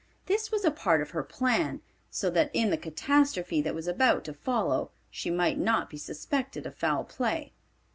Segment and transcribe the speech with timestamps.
[0.25, 4.23] This was a part of her plan, so that in the catastrophe that was about
[4.23, 7.53] to follow, she might not be suspected of foul play.